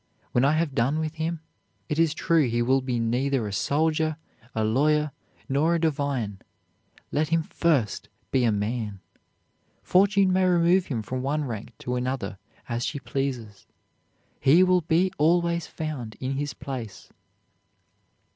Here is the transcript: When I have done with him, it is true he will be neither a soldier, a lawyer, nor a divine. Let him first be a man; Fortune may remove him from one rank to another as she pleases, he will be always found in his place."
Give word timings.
When 0.31 0.43
I 0.43 0.53
have 0.53 0.73
done 0.73 0.97
with 0.97 1.13
him, 1.17 1.41
it 1.87 1.99
is 1.99 2.15
true 2.15 2.47
he 2.47 2.63
will 2.63 2.81
be 2.81 2.99
neither 2.99 3.45
a 3.47 3.53
soldier, 3.53 4.17
a 4.55 4.63
lawyer, 4.63 5.11
nor 5.47 5.75
a 5.75 5.79
divine. 5.79 6.39
Let 7.11 7.27
him 7.27 7.43
first 7.43 8.09
be 8.31 8.43
a 8.43 8.51
man; 8.51 9.01
Fortune 9.83 10.33
may 10.33 10.45
remove 10.47 10.87
him 10.87 11.03
from 11.03 11.21
one 11.21 11.43
rank 11.45 11.77
to 11.77 11.95
another 11.97 12.39
as 12.67 12.83
she 12.83 12.99
pleases, 12.99 13.67
he 14.39 14.63
will 14.63 14.81
be 14.81 15.11
always 15.19 15.67
found 15.67 16.15
in 16.19 16.31
his 16.31 16.55
place." 16.55 17.09